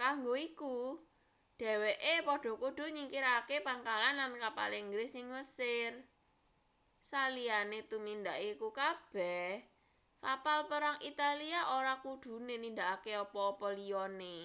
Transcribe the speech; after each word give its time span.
kanggo 0.00 0.32
iku 0.48 0.76
dheweke 1.58 2.14
padha 2.28 2.52
kudu 2.62 2.84
nyingkirake 2.94 3.56
pangkalan 3.66 4.14
lan 4.20 4.32
kapal 4.44 4.70
inggris 4.82 5.12
ing 5.20 5.26
mesir 5.34 5.90
saliyane 7.10 7.78
tumindak 7.90 8.38
iku 8.52 8.68
kabeh 8.80 9.50
kapal 10.24 10.58
perang 10.70 10.96
italia 11.10 11.60
ora 11.78 11.94
kudune 12.04 12.54
nindakake 12.58 13.12
apa-apa 13.24 13.68
liyane 13.78 14.36